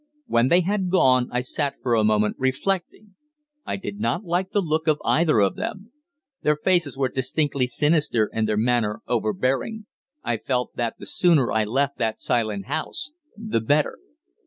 [0.25, 3.13] When they had gone, I sat for a moment reflecting.
[3.67, 5.91] I did not like the look of either of them.
[6.41, 9.85] Their faces were distinctly sinister and their manner overbearing.
[10.23, 13.99] I felt that the sooner I left that silent house the better.